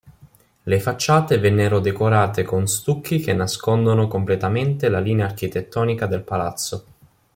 [0.63, 6.85] Le facciate vennero decorate con stucchi che nascondono completamente la linea architettonica del palazzo.